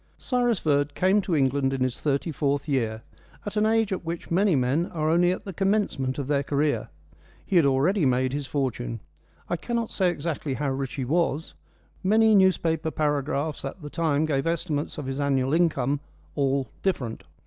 Cyrus 0.17 0.57
Verd 0.57 0.95
came 0.95 1.21
to 1.21 1.35
England 1.35 1.73
in 1.73 1.81
his 1.81 2.01
thirty 2.01 2.31
fourth 2.31 2.67
year, 2.67 3.03
an 3.53 3.67
age 3.67 3.91
at 3.93 4.03
which 4.03 4.31
many 4.31 4.55
men 4.55 4.87
are 4.87 5.11
only 5.11 5.31
at 5.31 5.45
the 5.45 5.53
commencement 5.53 6.17
of 6.17 6.27
their 6.27 6.41
career. 6.41 6.89
He 7.45 7.55
had 7.57 7.67
already 7.67 8.03
made 8.03 8.33
his 8.33 8.47
fortune. 8.47 8.99
I 9.47 9.57
cannot 9.57 9.91
say 9.91 10.09
exactly 10.09 10.55
how 10.55 10.71
rich 10.71 10.95
he 10.95 11.05
was. 11.05 11.53
Many 12.03 12.33
newspaper 12.33 12.89
paragraphs 12.89 13.63
at 13.63 13.83
the 13.83 13.91
time 13.91 14.25
gave 14.25 14.47
estimates 14.47 14.97
of 14.97 15.05
his 15.05 15.19
annual 15.19 15.53
income 15.53 15.99
all 16.33 16.67
different. 16.81 17.21